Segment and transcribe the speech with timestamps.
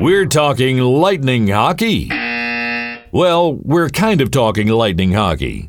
[0.00, 2.08] We're talking lightning hockey.
[3.12, 5.66] Well, we're kind of talking lightning hockey.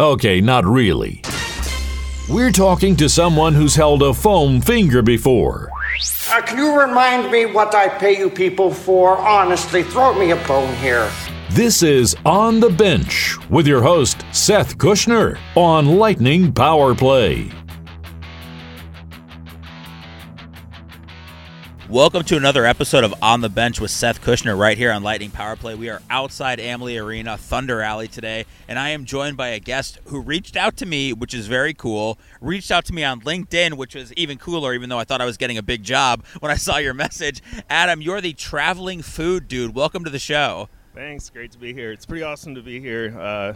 [0.00, 1.22] Okay, not really.
[2.28, 5.70] We're talking to someone who's held a foam finger before.
[6.30, 9.16] Uh, can you remind me what I pay you people for?
[9.16, 11.10] Honestly, throw me a bone here.
[11.50, 17.50] This is On the Bench with your host, Seth Kushner, on Lightning Power Play.
[21.90, 25.30] Welcome to another episode of On the Bench with Seth Kushner right here on Lightning
[25.30, 25.74] Power Play.
[25.74, 29.98] We are outside Amalie Arena, Thunder Alley today, and I am joined by a guest
[30.04, 32.18] who reached out to me, which is very cool.
[32.42, 35.24] Reached out to me on LinkedIn, which was even cooler, even though I thought I
[35.24, 37.40] was getting a big job when I saw your message.
[37.70, 39.74] Adam, you're the traveling food dude.
[39.74, 40.68] Welcome to the show.
[40.94, 41.30] Thanks.
[41.30, 41.90] Great to be here.
[41.90, 43.18] It's pretty awesome to be here.
[43.18, 43.54] Uh,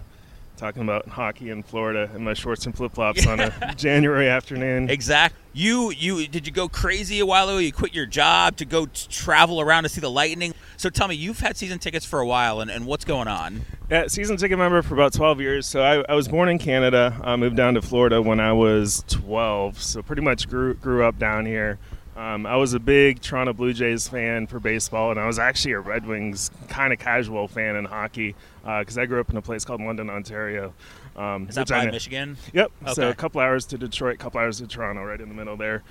[0.57, 4.89] talking about hockey in Florida in my shorts and flip flops on a January afternoon.
[4.91, 5.35] Exact.
[5.53, 7.59] You you did you go crazy a while ago?
[7.59, 10.55] You quit your job to go t- travel around to see the Lightning.
[10.77, 13.63] So tell me, you've had season tickets for a while, and, and what's going on?
[13.91, 15.67] Yeah, season ticket member for about 12 years.
[15.67, 17.21] So I, I was born in Canada.
[17.23, 19.83] I moved down to Florida when I was 12.
[19.83, 21.79] So pretty much grew grew up down here.
[22.17, 25.73] Um, I was a big Toronto Blue Jays fan for baseball, and I was actually
[25.73, 29.37] a Red Wings kind of casual fan in hockey because uh, I grew up in
[29.37, 30.75] a place called London, Ontario.
[31.17, 32.37] Um, Is that by Michigan?
[32.53, 32.71] Yep.
[32.83, 32.93] Okay.
[32.93, 35.57] So a couple hours to Detroit, a couple hours to Toronto, right in the middle
[35.57, 35.83] there.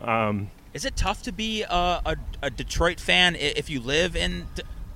[0.00, 4.48] Um, Is it tough to be a, a, a Detroit fan if you live in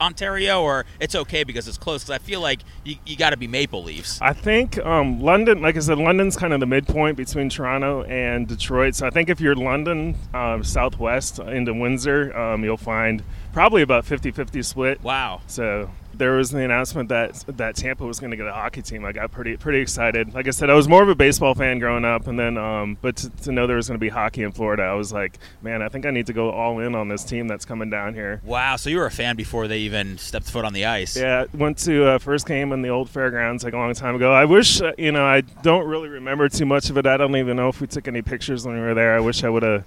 [0.04, 2.04] Ontario, or it's okay because it's close?
[2.04, 4.20] Because I feel like you, you got to be Maple Leafs.
[4.20, 8.46] I think um, London, like I said, London's kind of the midpoint between Toronto and
[8.46, 8.94] Detroit.
[8.94, 14.04] So I think if you're London, uh, southwest into Windsor, um, you'll find probably about
[14.04, 15.02] 50-50 split.
[15.02, 15.40] Wow.
[15.46, 19.04] So there was the announcement that that Tampa was going to get a hockey team,
[19.04, 20.34] I got pretty pretty excited.
[20.34, 22.98] Like I said, I was more of a baseball fan growing up, and then um,
[23.00, 25.38] but to, to, know there was going to be hockey in Florida, I was like,
[25.62, 28.14] man, I think I need to go all in on this team that's coming down
[28.14, 28.40] here.
[28.44, 31.16] Wow, so you were a fan before they even stepped foot on the ice?
[31.16, 34.32] Yeah, went to uh, first game in the old fairgrounds like a long time ago.
[34.32, 37.06] I wish uh, you know I don't really remember too much of it.
[37.06, 39.14] I don't even know if we took any pictures when we were there.
[39.14, 39.84] I wish I would have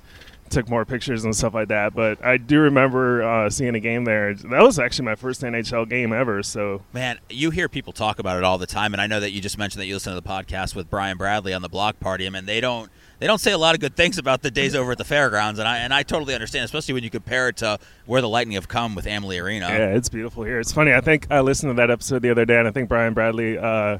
[0.50, 1.94] took more pictures and stuff like that.
[1.94, 4.34] But I do remember uh, seeing a game there.
[4.34, 6.44] That was actually my first NHL game ever.
[6.44, 9.31] So man, you hear people talk about it all the time, and I know that
[9.31, 12.00] you just mentioned that you listen to the podcast with Brian Bradley on the Block
[12.00, 12.25] Party.
[12.25, 14.75] I mean, they don't they don't say a lot of good things about the days
[14.75, 17.58] over at the fairgrounds, and I and I totally understand, especially when you compare it
[17.58, 19.68] to where the Lightning have come with Amalie Arena.
[19.68, 20.59] Yeah, it's beautiful here.
[20.59, 20.94] It's funny.
[20.94, 23.58] I think I listened to that episode the other day, and I think Brian Bradley.
[23.58, 24.00] Uh,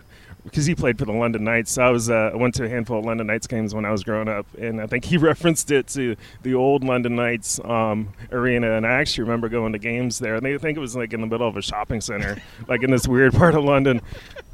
[0.50, 1.78] because he played for the London Knights.
[1.78, 4.04] I was uh, I went to a handful of London Knights games when I was
[4.04, 8.74] growing up, and I think he referenced it to the old London Knights um, arena.
[8.74, 11.22] And I actually remember going to games there, and they think it was like in
[11.22, 14.02] the middle of a shopping center, like in this weird part of London.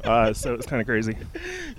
[0.02, 1.16] Uh, so it's kind of crazy.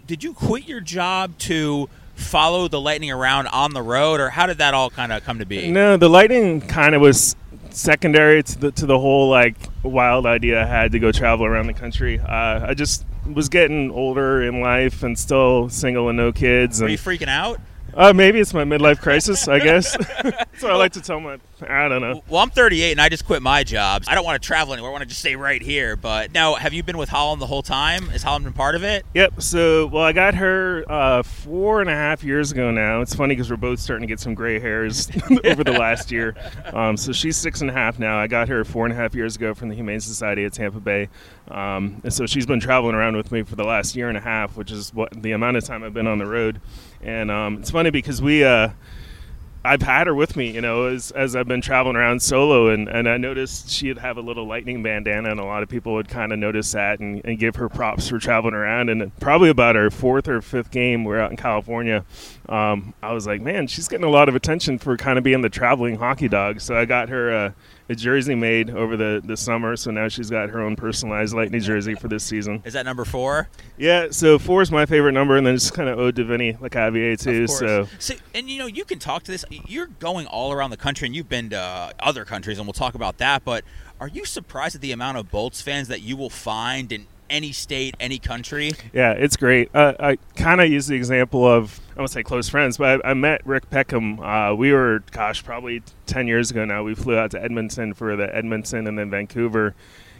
[0.07, 1.89] Did you quit your job to?
[2.15, 5.39] follow the lightning around on the road or how did that all kind of come
[5.39, 7.35] to be no the lightning kind of was
[7.75, 11.67] secondary to the to the whole like wild idea I had to go travel around
[11.67, 12.19] the country.
[12.19, 16.79] Uh, I just was getting older in life and still single and no kids.
[16.79, 17.59] And, Are you freaking out?
[17.93, 19.91] Uh, maybe it's my midlife crisis, I guess.
[20.57, 22.21] so I like to tell my, I don't know.
[22.27, 24.03] Well, I'm 38 and I just quit my job.
[24.07, 24.89] I don't want to travel anywhere.
[24.89, 25.95] I want to just stay right here.
[25.95, 28.07] But now, have you been with Holland the whole time?
[28.09, 29.05] Has Holland been part of it?
[29.13, 29.41] Yep.
[29.41, 33.01] So, well, I got her uh, four and a half years ago now.
[33.01, 35.09] It's funny because we're both starting to get some gray hairs
[35.45, 36.35] over the last year.
[36.73, 38.17] Um, so she's six and a half now.
[38.17, 40.79] I got her four and a half years ago from the Humane Society at Tampa
[40.79, 41.09] Bay.
[41.49, 44.21] Um, and so she's been traveling around with me for the last year and a
[44.21, 46.59] half, which is what the amount of time I've been on the road.
[47.01, 48.69] And um, it's funny because we, uh,
[49.65, 52.87] I've had her with me, you know, as, as I've been traveling around solo, and,
[52.87, 56.07] and I noticed she'd have a little lightning bandana, and a lot of people would
[56.07, 58.89] kind of notice that and, and give her props for traveling around.
[58.89, 62.05] And probably about her fourth or fifth game, we're out in California.
[62.47, 65.41] Um, I was like, man, she's getting a lot of attention for kind of being
[65.41, 66.61] the traveling hockey dog.
[66.61, 67.31] So I got her.
[67.33, 67.51] Uh,
[67.89, 71.61] a jersey made over the, the summer, so now she's got her own personalized Lightning
[71.61, 72.61] jersey for this season.
[72.65, 73.47] Is that number four?
[73.77, 76.53] Yeah, so four is my favorite number, and then it's kind of ode to Vinny
[76.53, 77.47] Lecavalier too.
[77.47, 77.87] So.
[77.99, 79.45] so, and you know, you can talk to this.
[79.49, 82.73] You're going all around the country, and you've been to uh, other countries, and we'll
[82.73, 83.45] talk about that.
[83.45, 83.63] But
[83.99, 87.51] are you surprised at the amount of Bolts fans that you will find in any
[87.51, 88.71] state, any country?
[88.93, 89.69] Yeah, it's great.
[89.73, 93.11] Uh, I kind of use the example of I won't say close friends, but I,
[93.11, 94.19] I met Rick Peckham.
[94.19, 96.83] Uh, we were, gosh, probably ten years ago now.
[96.83, 99.75] We flew out to Edmonton for the Edmonton and then Vancouver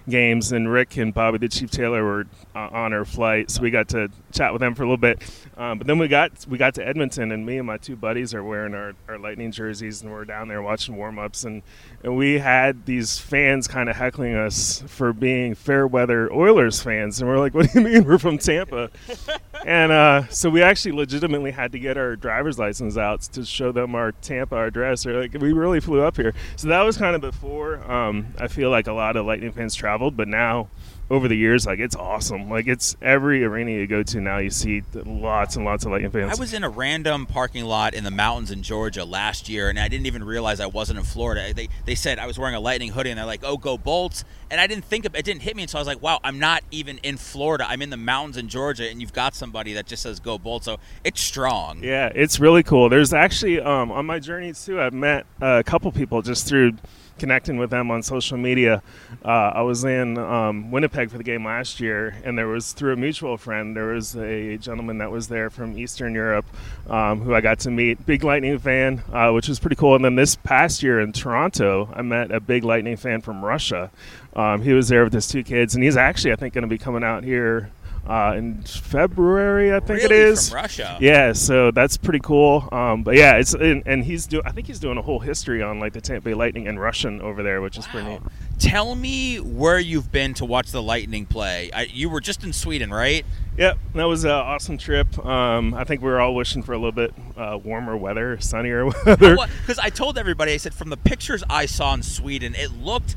[0.10, 3.72] games, and Rick and Bobby the Chief Taylor were uh, on our flight, so we
[3.72, 5.22] got to chat with them for a little bit.
[5.58, 8.34] Um, but then we got we got to Edmonton, and me and my two buddies
[8.34, 11.62] are wearing our, our Lightning jerseys, and we're down there watching warm ups, and,
[12.04, 17.20] and we had these fans kind of heckling us for being fair weather Oilers fans,
[17.20, 18.90] and we're like, "What do you mean we're from Tampa?"
[19.66, 23.72] and uh, so we actually legitimately had to get our driver's license out to show
[23.72, 25.06] them our Tampa address.
[25.06, 26.34] Or like we really flew up here.
[26.56, 27.90] So that was kind of before.
[27.92, 30.68] Um, I feel like a lot of Lightning fans traveled, but now
[31.10, 32.50] over the years, like it's awesome.
[32.50, 36.10] Like it's every arena you go to now, you see lots and lots of Lightning
[36.10, 36.38] fans.
[36.38, 39.78] I was in a random parking lot in the mountains in Georgia last year, and
[39.80, 41.54] I didn't even realize I wasn't in Florida.
[41.54, 44.24] They, they said I was wearing a Lightning hoodie, and they're like, "Oh, go Bolts!"
[44.50, 46.40] And I didn't think of, it didn't hit me until I was like, "Wow, I'm
[46.40, 47.66] not even in Florida.
[47.68, 50.66] I'm in the mountains in Georgia, and you've got somebody that just says go Bolts."
[50.66, 51.84] So it's strong.
[51.84, 52.90] Yeah, it's really cool.
[52.90, 54.82] There's actually um, on my journeys too.
[54.82, 56.74] I've met a couple people just through
[57.18, 58.82] connecting with them on social media.
[59.24, 62.94] Uh, I was in um, Winnipeg for the game last year, and there was through
[62.94, 63.76] a mutual friend.
[63.76, 66.46] There was a gentleman that was there from Eastern Europe
[66.90, 68.06] um, who I got to meet.
[68.06, 69.96] Big Lightning fan, uh, which was pretty cool.
[69.96, 73.92] And then this past year in Toronto, I met a big Lightning fan from Russia.
[74.36, 76.68] Um, he was there with his two kids, and he's actually, I think, going to
[76.68, 77.72] be coming out here
[78.08, 80.06] uh, in February, I think really?
[80.06, 80.50] it is.
[80.50, 80.98] From Russia.
[81.02, 82.68] Yeah, so that's pretty cool.
[82.72, 84.44] Um, but yeah, it's and, and he's doing.
[84.46, 87.22] I think he's doing a whole history on like the Tampa Bay Lightning and Russian
[87.22, 88.22] over there, which is pretty neat.
[88.60, 91.72] Tell me where you've been to watch the Lightning play.
[91.74, 93.26] I, you were just in Sweden, right?
[93.58, 95.24] Yep, that was an awesome trip.
[95.26, 98.86] Um, I think we were all wishing for a little bit uh, warmer weather, sunnier
[99.06, 99.38] weather.
[99.62, 103.16] Because I told everybody, I said from the pictures I saw in Sweden, it looked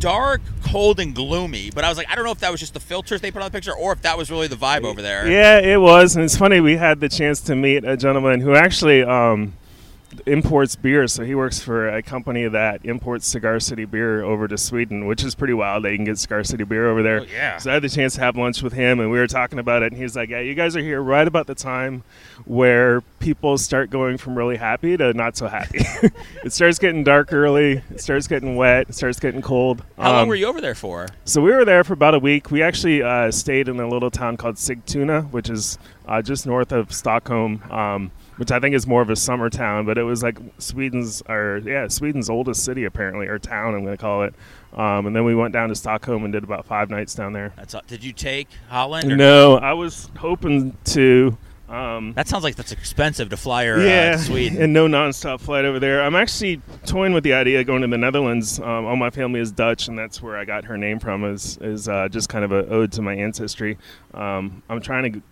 [0.00, 1.70] dark, cold, and gloomy.
[1.70, 3.42] But I was like, I don't know if that was just the filters they put
[3.42, 5.30] on the picture or if that was really the vibe over there.
[5.30, 6.16] Yeah, it was.
[6.16, 9.54] And it's funny, we had the chance to meet a gentleman who actually um,
[10.26, 11.06] imports beer.
[11.06, 15.22] So he works for a company that imports Cigar City beer over to Sweden, which
[15.24, 15.84] is pretty wild.
[15.84, 17.20] They can get Cigar City beer over there.
[17.20, 17.56] Oh, yeah.
[17.58, 19.82] So I had the chance to have lunch with him, and we were talking about
[19.82, 19.92] it.
[19.92, 22.02] And he's like, "Yeah, you guys are here right about the time
[22.44, 25.80] where people start going from really happy to not so happy.
[26.44, 27.82] it starts getting dark early.
[27.90, 28.88] It starts getting wet.
[28.88, 29.82] It starts getting cold.
[29.98, 31.06] How long Um, were you over there for?
[31.24, 32.50] so we were there for about a week.
[32.50, 36.72] We actually uh, stayed in a little town called Sigtuna, which is uh, just north
[36.72, 38.10] of Stockholm, um,
[38.40, 39.84] which I think is more of a summer town.
[39.84, 43.74] But it was like Sweden's, or yeah, Sweden's oldest city apparently, or town.
[43.74, 44.34] I'm going to call it.
[44.72, 47.52] Um, and then we went down to Stockholm and did about five nights down there.
[47.56, 47.82] That's all.
[47.86, 49.12] Did you take Holland?
[49.12, 51.36] Or No, I was hoping to.
[51.68, 54.60] Um, That sounds like that's expensive to fly her yeah, uh, to Sweden.
[54.60, 56.02] and no nonstop flight over there.
[56.02, 58.58] I'm actually toying with the idea of going to the Netherlands.
[58.58, 61.24] Um, all my family is Dutch, and that's where I got her name from.
[61.24, 63.78] Is is uh, just kind of a ode to my ancestry.
[64.14, 65.22] Um, I'm trying to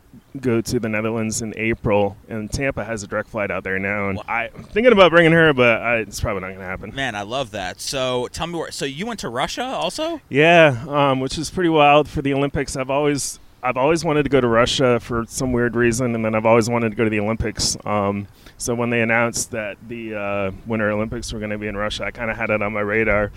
[0.41, 4.09] go to the Netherlands in April, and Tampa has a direct flight out there now.
[4.09, 6.95] And I'm thinking about bringing her, but I, it's probably not going to happen.
[6.95, 7.81] Man, I love that.
[7.81, 8.71] So tell me where.
[8.71, 10.21] So you went to Russia also?
[10.29, 12.77] Yeah, um, which is pretty wild for the Olympics.
[12.77, 16.35] I've always I've always wanted to go to Russia for some weird reason, and then
[16.35, 17.77] I've always wanted to go to the Olympics.
[17.85, 21.77] Um, so when they announced that the uh, Winter Olympics were going to be in
[21.77, 23.33] Russia, I kind of had it on my radar.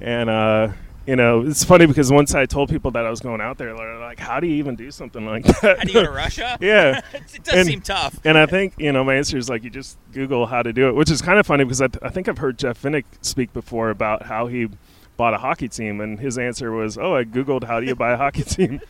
[0.00, 0.68] And uh,
[1.08, 3.74] you know, it's funny because once I told people that I was going out there,
[3.74, 6.10] they're like, "How do you even do something like that?" How do you go to
[6.10, 6.58] Russia?
[6.60, 7.00] Yeah.
[7.14, 8.20] it does And- seem tough.
[8.26, 10.88] And I think you know my answer is like you just Google how to do
[10.88, 13.54] it, which is kind of funny because I, I think I've heard Jeff Vinik speak
[13.54, 14.68] before about how he
[15.16, 18.12] bought a hockey team, and his answer was, "Oh, I googled how do you buy
[18.12, 18.80] a hockey team."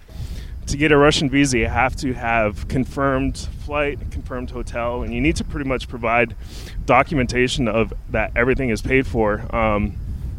[0.67, 5.20] to get a Russian visa, you have to have confirmed flight, confirmed hotel, and you
[5.20, 6.37] need to pretty much provide
[6.85, 9.47] documentation of that everything is paid for.
[9.55, 9.97] Um,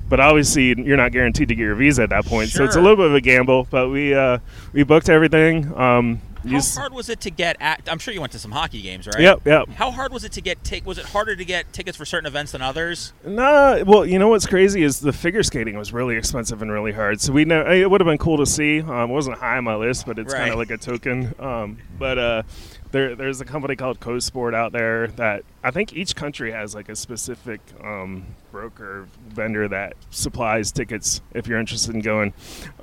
[0.10, 2.82] but obviously, you're not guaranteed to get your visa at that point, so it's a
[2.82, 3.68] little bit of a gamble.
[3.70, 4.40] But we uh,
[4.74, 5.72] we booked everything.
[5.78, 7.58] Um, How used- hard was it to get?
[7.60, 9.20] At, I'm sure you went to some hockey games, right?
[9.20, 9.70] Yep, yep.
[9.70, 10.64] How hard was it to get?
[10.64, 13.14] Take, was it harder to get tickets for certain events than others?
[13.26, 16.92] Nah, well, you know what's crazy is the figure skating was really expensive and really
[16.92, 17.22] hard.
[17.22, 18.82] So we know it would have been cool to see.
[18.82, 21.34] Um, it wasn't high on my list, but it's kind of like a token.
[21.40, 22.44] Um, but uh,
[22.92, 26.90] there, there's a company called CoSport out there that I think each country has like
[26.90, 32.34] a specific um, broker vendor that supplies tickets if you're interested in going.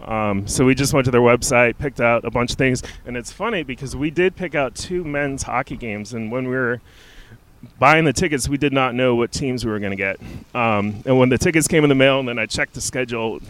[0.03, 3.17] Um, so we just went to their website, picked out a bunch of things, and
[3.17, 6.81] it's funny because we did pick out two men's hockey games, and when we were
[7.79, 10.21] buying the tickets, we did not know what teams we were going to get.
[10.55, 13.41] Um, and when the tickets came in the mail, and then I checked the schedule,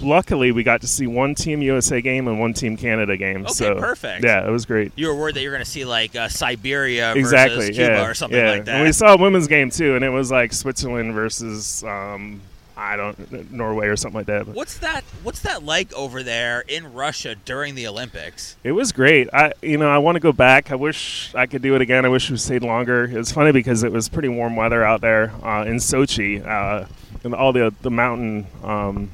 [0.00, 3.42] luckily we got to see one Team USA game and one Team Canada game.
[3.42, 4.24] Okay, so perfect.
[4.24, 4.92] Yeah, it was great.
[4.96, 7.56] You were worried that you were going to see like uh, Siberia Exactly.
[7.56, 8.06] versus Cuba yeah.
[8.06, 8.50] or something yeah.
[8.50, 8.76] like that.
[8.76, 12.40] And we saw a women's game too, and it was like Switzerland versus um,
[12.76, 14.46] I don't Norway or something like that.
[14.46, 15.02] But What's that?
[15.22, 18.56] What's that like over there in Russia during the Olympics?
[18.62, 19.28] It was great.
[19.32, 20.70] I, you know, I want to go back.
[20.70, 22.04] I wish I could do it again.
[22.04, 23.04] I wish we stayed longer.
[23.04, 26.86] It was funny because it was pretty warm weather out there uh, in Sochi, uh,
[27.24, 29.10] and all the the mountain um,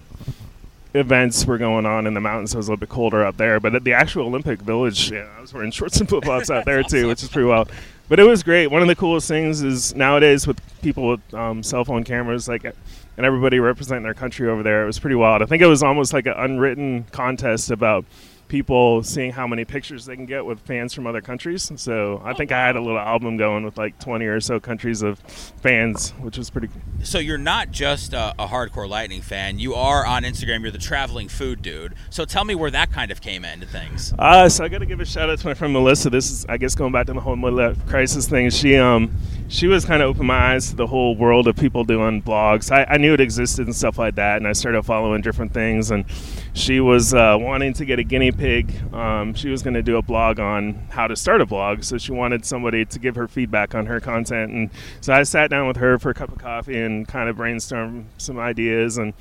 [0.94, 2.52] events were going on in the mountains.
[2.52, 3.60] So it was a little bit colder up there.
[3.60, 6.64] But at the actual Olympic Village, yeah, I was wearing shorts and flip flops out
[6.64, 7.70] there too, which is pretty wild.
[8.08, 8.66] But it was great.
[8.66, 12.64] One of the coolest things is nowadays with people with um, cell phone cameras, like,
[12.64, 14.82] and everybody representing their country over there.
[14.82, 15.42] It was pretty wild.
[15.42, 18.04] I think it was almost like an unwritten contest about
[18.52, 21.72] people seeing how many pictures they can get with fans from other countries.
[21.76, 25.00] So I think I had a little album going with like 20 or so countries
[25.00, 25.18] of
[25.62, 26.68] fans, which was pretty.
[26.68, 26.82] Cool.
[27.02, 29.58] So you're not just a, a hardcore Lightning fan.
[29.58, 30.60] You are on Instagram.
[30.60, 31.94] You're the traveling food dude.
[32.10, 34.12] So tell me where that kind of came into things.
[34.18, 36.10] Uh, so I got to give a shout out to my friend Melissa.
[36.10, 38.50] This is, I guess, going back to the whole midlife crisis thing.
[38.50, 39.16] She um
[39.48, 42.70] she was kind of opened my eyes to the whole world of people doing blogs.
[42.70, 45.90] I, I knew it existed and stuff like that, and I started following different things.
[45.90, 46.04] And
[46.54, 48.74] she was uh, wanting to get a guinea pig.
[48.92, 51.98] Um, she was going to do a blog on how to start a blog, so
[51.98, 54.52] she wanted somebody to give her feedback on her content.
[54.52, 57.36] And so I sat down with her for a cup of coffee and kind of
[57.36, 59.14] brainstormed some ideas and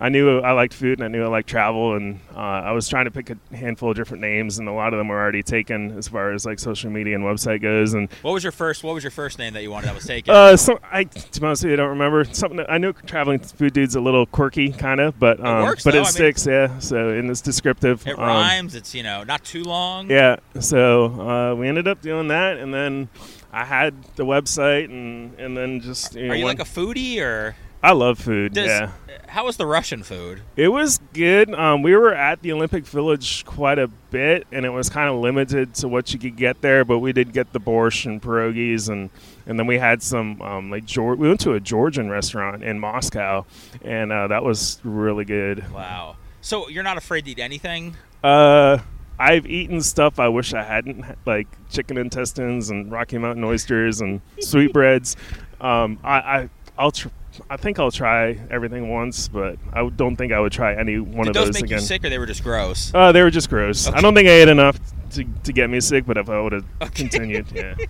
[0.00, 2.88] I knew I liked food and I knew I liked travel, and uh, I was
[2.88, 5.42] trying to pick a handful of different names, and a lot of them were already
[5.42, 7.94] taken as far as like social media and website goes.
[7.94, 8.84] And what was your first?
[8.84, 10.32] What was your first name that you wanted that was taken?
[10.32, 12.64] Uh, so I, to be honest with you, I don't remember something.
[12.68, 15.94] I know traveling food dude's a little quirky, kind of, but um, it works, but
[15.94, 16.00] though.
[16.00, 16.78] it I sticks, mean, yeah.
[16.78, 18.06] So and it's descriptive.
[18.06, 18.74] It um, rhymes.
[18.76, 20.10] It's you know not too long.
[20.10, 20.36] Yeah.
[20.60, 23.08] So uh, we ended up doing that, and then
[23.52, 27.20] I had the website, and and then just you are you one, like a foodie
[27.20, 27.56] or?
[27.82, 28.54] I love food.
[28.54, 28.90] Does, yeah.
[29.28, 30.40] How was the Russian food?
[30.56, 31.54] It was good.
[31.54, 35.16] Um, we were at the Olympic Village quite a bit, and it was kind of
[35.16, 36.84] limited to what you could get there.
[36.84, 39.10] But we did get the borscht and pierogies, and
[39.46, 41.18] and then we had some um, like George.
[41.18, 43.44] We went to a Georgian restaurant in Moscow,
[43.82, 45.70] and uh, that was really good.
[45.72, 46.16] Wow.
[46.40, 47.96] So you're not afraid to eat anything?
[48.24, 48.78] Uh,
[49.18, 54.20] I've eaten stuff I wish I hadn't, like chicken intestines and Rocky Mountain oysters and
[54.40, 55.16] sweetbreads.
[55.60, 57.08] Um, I, I I'll tr-
[57.50, 61.26] I think I'll try everything once, but I don't think I would try any one
[61.26, 61.78] Did of those those make again.
[61.80, 62.92] you sick, or they were just gross?
[62.94, 63.88] Uh, they were just gross.
[63.88, 63.96] Okay.
[63.96, 64.78] I don't think I ate enough
[65.12, 66.64] to, to get me sick, but if I would have
[66.94, 67.74] continued, yeah.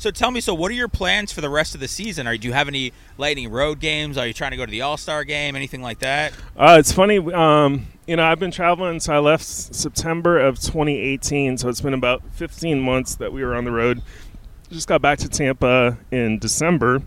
[0.00, 2.26] So tell me, so what are your plans for the rest of the season?
[2.26, 4.16] Are do you have any Lightning road games?
[4.16, 5.54] Are you trying to go to the All Star game?
[5.54, 6.32] Anything like that?
[6.56, 7.18] Uh, it's funny.
[7.18, 11.92] Um, you know, I've been traveling, so I left September of 2018, so it's been
[11.92, 14.00] about 15 months that we were on the road.
[14.70, 17.02] Just got back to Tampa in December,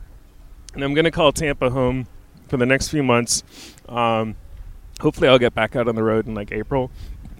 [0.73, 2.07] and I'm going to call Tampa home
[2.47, 3.43] for the next few months.
[3.87, 4.35] Um,
[4.99, 6.91] hopefully, I'll get back out on the road in like April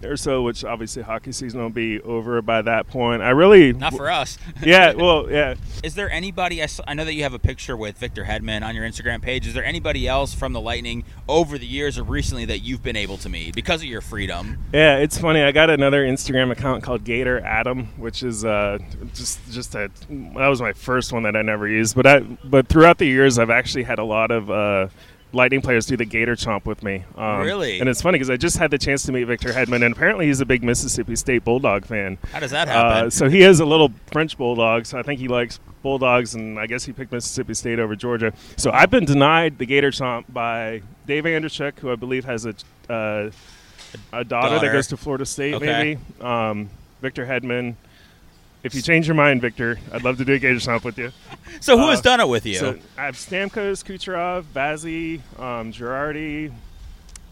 [0.04, 3.22] or so, which obviously hockey season will be over by that point.
[3.22, 4.38] I really Not for us.
[4.62, 5.54] yeah, well, yeah.
[5.82, 6.62] Is there anybody?
[6.62, 9.46] I know that you have a picture with Victor Hedman on your Instagram page.
[9.46, 12.96] Is there anybody else from the Lightning over the years or recently that you've been
[12.96, 14.58] able to meet because of your freedom?
[14.72, 15.42] Yeah, it's funny.
[15.42, 18.78] I got another Instagram account called Gator Adam, which is uh,
[19.14, 21.96] just just a that was my first one that I never used.
[21.96, 24.88] But I but throughout the years, I've actually had a lot of uh,
[25.34, 27.04] Lightning players do the Gator Chomp with me.
[27.16, 27.80] Um, Really?
[27.80, 30.26] And it's funny because I just had the chance to meet Victor Hedman, and apparently
[30.26, 32.18] he's a big Mississippi State Bulldog fan.
[32.32, 33.06] How does that happen?
[33.06, 34.86] Uh, so he is a little French bulldog.
[34.86, 38.32] So I think he likes bulldogs, and I guess he picked Mississippi State over Georgia.
[38.56, 42.54] So I've been denied the Gator Chomp by Dave Andreychuk, who I believe has a
[42.88, 43.30] uh,
[44.12, 44.24] a daughter,
[44.54, 44.58] Daughter.
[44.66, 45.66] that goes to Florida State, Okay.
[45.66, 45.98] maybe.
[46.20, 47.74] Um, Victor Hedman.
[48.64, 51.12] If you change your mind, Victor, I'd love to do a Gator Chomp with you.
[51.60, 52.54] so who has uh, done it with you?
[52.54, 56.50] So I have Stamkos, Kucherov, Vazzy, um, Girardi,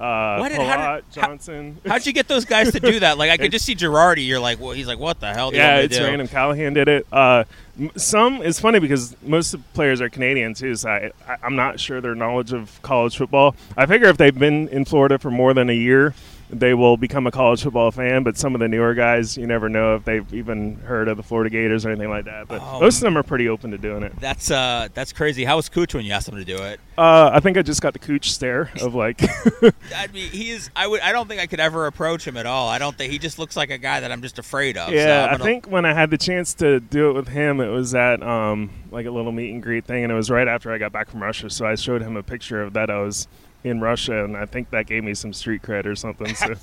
[0.01, 1.79] uh, Why did- how did- Johnson.
[1.87, 3.19] How'd you get those guys to do that?
[3.19, 4.27] Like I could just see Girardi.
[4.27, 5.51] You're like, well, he's like, what the hell?
[5.53, 6.03] Do yeah, it's do?
[6.05, 6.27] random.
[6.29, 7.07] Callahan did it.
[7.12, 7.45] Uh,
[7.79, 11.37] m- some it's funny because most of the players are Canadian too, so I, I,
[11.45, 13.55] I'm not sure their knowledge of college football.
[13.77, 16.15] I figure if they've been in Florida for more than a year,
[16.52, 18.23] they will become a college football fan.
[18.23, 21.23] But some of the newer guys, you never know if they've even heard of the
[21.23, 22.47] Florida Gators or anything like that.
[22.47, 24.12] But Oh, most of them are pretty open to doing it.
[24.21, 25.44] That's uh, that's crazy.
[25.44, 26.78] How was Cooch when you asked him to do it?
[26.99, 29.23] Uh, I think I just got the cooch stare of like,
[29.97, 30.71] I mean, he is.
[30.76, 31.00] I would.
[31.00, 32.68] I don't think I could ever approach him at all.
[32.68, 34.92] I don't think he just looks like a guy that I'm just afraid of.
[34.92, 35.26] yeah.
[35.30, 37.94] I'm I think when I had the chance to do it with him, it was
[37.94, 40.76] at um, like a little meet and greet thing, and it was right after I
[40.76, 41.49] got back from Russia.
[41.49, 43.26] So I showed him a picture of that I was
[43.64, 46.35] in Russia, and I think that gave me some street cred or something.
[46.35, 46.54] So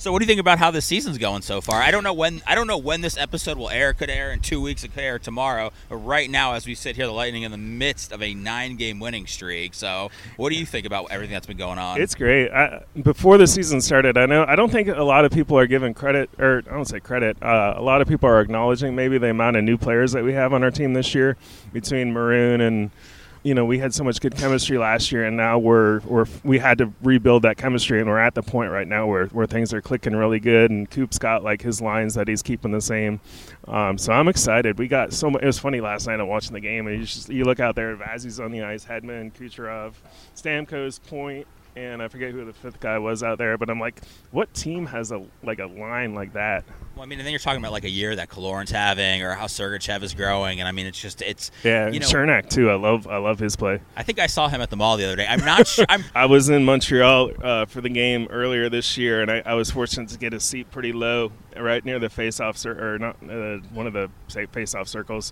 [0.00, 1.82] So, what do you think about how this season's going so far?
[1.82, 2.40] I don't know when.
[2.46, 3.90] I don't know when this episode will air.
[3.90, 4.84] It could air in two weeks.
[4.84, 5.72] It could air tomorrow.
[5.88, 9.00] But right now, as we sit here, the Lightning in the midst of a nine-game
[9.00, 9.74] winning streak.
[9.74, 12.00] So, what do you think about everything that's been going on?
[12.00, 12.48] it's great.
[12.52, 15.66] I, before the season started, I know I don't think a lot of people are
[15.66, 17.36] giving credit, or I don't say credit.
[17.42, 20.32] Uh, a lot of people are acknowledging maybe the amount of new players that we
[20.32, 21.36] have on our team this year,
[21.72, 22.92] between Maroon and
[23.48, 26.58] you know, we had so much good chemistry last year, and now we're we're we
[26.58, 29.72] had to rebuild that chemistry, and we're at the point right now where, where things
[29.72, 33.20] are clicking really good, and Coop's got like his lines that he's keeping the same.
[33.66, 34.78] Um, so I'm excited.
[34.78, 35.42] We got so much.
[35.42, 36.20] It was funny last night.
[36.20, 38.84] I'm watching the game, and you just you look out there, Vazzy's on the ice,
[38.84, 39.94] Hedman, Kucherov,
[40.36, 44.02] Stamkos, Point, and I forget who the fifth guy was out there, but I'm like,
[44.30, 46.64] what team has a like a line like that?
[46.98, 49.32] Well, I mean, and then you're talking about like a year that Killorn's having, or
[49.32, 52.06] how Sergachev is growing, and I mean, it's just it's Yeah, you know.
[52.08, 52.70] Cernak too.
[52.70, 53.78] I love I love his play.
[53.96, 55.24] I think I saw him at the mall the other day.
[55.24, 55.86] I'm not sure.
[55.88, 59.54] I'm I was in Montreal uh, for the game earlier this year, and I, I
[59.54, 63.16] was fortunate to get a seat pretty low, right near the face-off cir- or not
[63.22, 65.30] uh, one of the say face-off circles,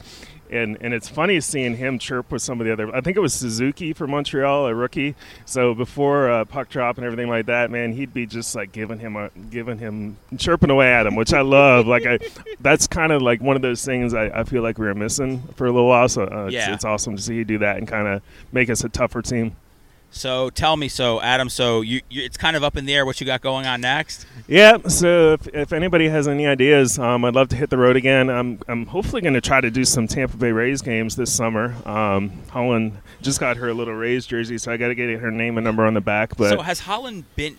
[0.52, 2.94] and and it's funny seeing him chirp with some of the other.
[2.94, 5.16] I think it was Suzuki for Montreal, a rookie.
[5.46, 9.00] So before uh, puck drop and everything like that, man, he'd be just like giving
[9.00, 11.55] him a giving him chirping away at him, which I love.
[11.86, 12.18] Like I,
[12.60, 15.42] that's kind of like one of those things I, I feel like we were missing
[15.56, 16.08] for a little while.
[16.08, 16.74] So uh, it's, Yeah.
[16.74, 18.22] it's awesome to see you do that and kind of
[18.52, 19.56] make us a tougher team.
[20.10, 23.04] so tell me, so Adam, so you, you it's kind of up in the air
[23.04, 24.24] what you got going on next.
[24.48, 27.96] Yeah, so if, if anybody has any ideas, um, I'd love to hit the road
[27.96, 28.30] again.
[28.30, 31.74] I'm, I'm hopefully going to try to do some Tampa Bay Rays games this summer.
[31.84, 35.58] Um, Holland just got her little Rays jersey, so I got to get her name
[35.58, 36.36] and number on the back.
[36.36, 37.58] But so has Holland been?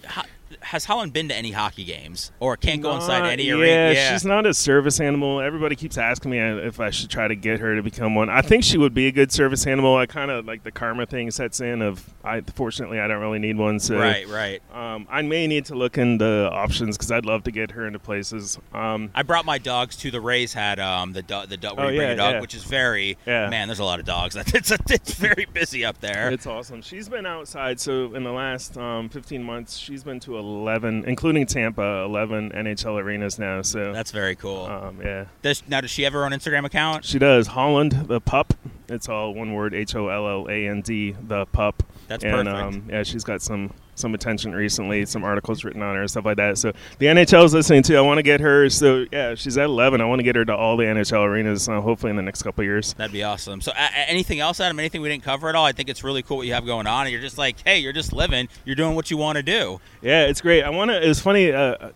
[0.62, 3.96] Has Holland been to any hockey games, or can't go inside any yeah, arena?
[4.12, 5.40] she's not a service animal.
[5.42, 8.30] Everybody keeps asking me if I should try to get her to become one.
[8.30, 9.96] I think she would be a good service animal.
[9.96, 13.40] I kind of like the karma thing sets in of I fortunately I don't really
[13.40, 13.80] need one.
[13.80, 14.62] So right, right.
[14.74, 18.00] Um, I may need to look into options because I'd love to get her into
[18.00, 18.58] places.
[18.74, 21.88] Um, I brought my dogs to the Rays had um the do- the dog where
[21.88, 22.42] Oh, you bring yeah, dog, yeah.
[22.42, 23.50] which is very Yeah.
[23.50, 23.68] man.
[23.68, 24.36] There's a lot of dogs.
[24.58, 26.30] It's it's very busy up there.
[26.32, 26.82] It's awesome.
[26.82, 27.80] She's been outside.
[27.80, 33.02] So in the last um, 15 months, she's been to 11, including Tampa, 11 NHL
[33.02, 33.62] arenas now.
[33.62, 34.66] So That's very cool.
[34.66, 37.06] um, yeah, Does, now, does she have her own Instagram account?
[37.06, 37.48] she does.
[37.48, 38.54] Holland the pup.
[38.90, 41.84] It's all one word: H O L L A N D the pup.
[42.08, 42.56] That's and, perfect.
[42.56, 45.06] Um, yeah, she's got some some attention recently.
[45.06, 46.58] Some articles written on her and stuff like that.
[46.58, 47.98] So the NHL is listening too.
[47.98, 48.70] I want to get her.
[48.70, 50.02] So yeah, she's at 11.
[50.02, 51.68] I want to get her to all the NHL arenas.
[51.68, 52.94] Uh, hopefully in the next couple of years.
[52.94, 53.62] That'd be awesome.
[53.62, 54.80] So, a- anything else, Adam?
[54.80, 55.66] Anything we didn't cover at all?
[55.66, 57.80] I think it's really cool what you have going on, and you're just like, hey,
[57.80, 58.48] you're just living.
[58.66, 59.82] You're doing what you want to do.
[60.02, 60.64] Yeah, it's great.
[60.64, 61.04] I want to.
[61.04, 61.52] It was funny.
[61.52, 61.92] Uh,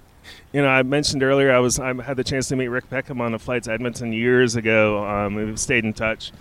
[0.53, 3.21] you know, I mentioned earlier I was I had the chance to meet Rick Peckham
[3.21, 5.05] on a flight to Edmonton years ago.
[5.05, 6.31] Um, we've stayed in touch,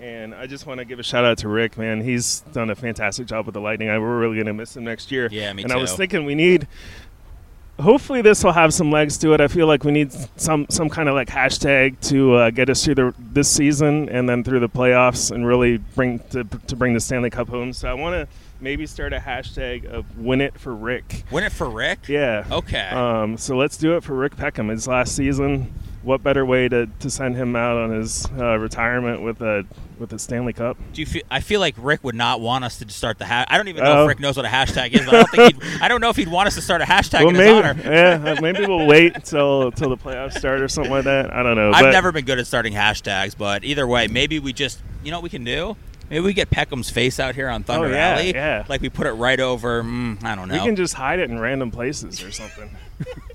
[0.00, 1.78] and I just want to give a shout out to Rick.
[1.78, 3.88] Man, he's done a fantastic job with the Lightning.
[3.88, 5.28] I we're really gonna miss him next year.
[5.30, 5.66] Yeah, me too.
[5.66, 6.66] and I was thinking we need.
[7.78, 9.40] Hopefully this will have some legs to it.
[9.42, 12.82] I feel like we need some some kind of like hashtag to uh, get us
[12.82, 16.94] through the this season and then through the playoffs and really bring to, to bring
[16.94, 17.74] the Stanley Cup home.
[17.74, 21.24] So I want to maybe start a hashtag of win it for Rick.
[21.30, 22.08] Win it for Rick.
[22.08, 22.46] Yeah.
[22.50, 22.88] Okay.
[22.88, 24.68] Um, so let's do it for Rick Peckham.
[24.68, 25.72] His last season.
[26.06, 29.66] What better way to, to send him out on his uh, retirement with a
[29.98, 30.76] with a Stanley Cup?
[30.92, 31.22] Do you feel?
[31.32, 33.46] I feel like Rick would not want us to start the hash.
[33.50, 34.02] I don't even know Oh.
[34.04, 35.04] if Rick knows what a hashtag is.
[35.04, 36.84] But I don't think he'd, I don't know if he'd want us to start a
[36.84, 37.76] hashtag well, in his honor.
[37.84, 41.32] yeah, uh, maybe we'll wait till till the playoffs start or something like that.
[41.34, 41.72] I don't know.
[41.72, 45.10] I've but never been good at starting hashtags, but either way, maybe we just, you
[45.10, 45.76] know, what we can do.
[46.08, 48.32] Maybe we get Peckham's face out here on Thunder Oh, yeah, Alley.
[48.32, 48.64] yeah.
[48.68, 49.82] Like we put it right over.
[49.82, 50.54] Mm, I don't know.
[50.54, 52.70] we can just hide it in random places or something.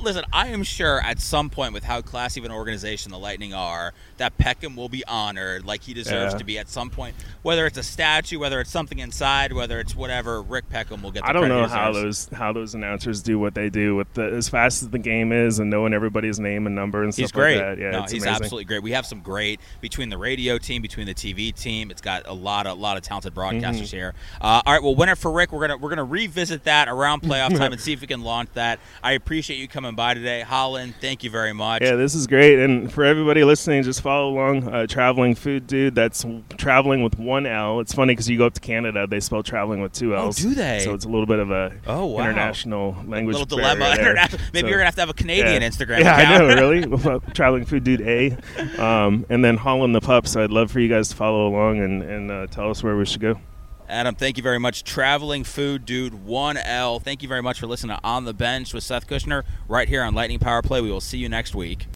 [0.00, 3.54] Listen, I am sure at some point, with how classy of an organization the Lightning
[3.54, 6.38] are, that Peckham will be honored like he deserves Yeah.
[6.38, 7.14] to be at some point.
[7.42, 11.22] Whether it's a statue, whether it's something inside, whether it's whatever, Rick Peckham will get.
[11.22, 14.24] The I don't know how those how those announcers do what they do with the
[14.24, 17.32] as fast as the game is and knowing everybody's name and number and He's stuff
[17.40, 17.56] great.
[17.58, 17.78] like that.
[17.78, 18.28] Yeah, no, he's amazing.
[18.28, 18.82] absolutely great.
[18.82, 21.90] We have some great between the radio team, between the TV team.
[21.90, 23.96] It's got a lot of lot of talented broadcasters Mm-hmm.
[23.96, 24.14] here.
[24.40, 25.52] Uh, all right, well, winner for Rick.
[25.52, 28.48] We're gonna we're gonna revisit that around playoff time and see if we can launch
[28.54, 28.78] that.
[29.02, 30.94] I appreciate you coming by today, Holland.
[31.00, 31.82] Thank you very much.
[31.82, 32.58] Yeah, this is great.
[32.58, 34.68] And for everybody listening, just follow along.
[34.68, 36.24] Uh, traveling Food Dude, that's
[36.56, 37.80] traveling with one L.
[37.80, 40.38] It's funny because you go up to Canada, they spell traveling with two L's.
[40.44, 40.80] Oh, do they?
[40.80, 42.20] So it's a little bit of a Oh, wow.
[42.24, 43.94] international language A little dilemma.
[43.98, 45.68] International- Maybe So- you're gonna have to have a Canadian yeah.
[45.68, 46.42] Instagram Yeah, account.
[46.50, 46.70] I know,
[47.10, 47.20] really.
[47.34, 48.36] Traveling Food Dude A,
[48.82, 50.26] um, and then Holland the Pup.
[50.26, 52.96] So I'd love for you guys to follow along and, and uh, tell us where
[52.96, 53.38] we should go.
[53.88, 54.82] Adam, thank you very much.
[54.82, 57.00] Traveling Food Dude 1L.
[57.02, 60.02] Thank you very much for listening to On the Bench with Seth Kushner right here
[60.02, 60.80] on Lightning Power Play.
[60.80, 61.86] We will see you next week.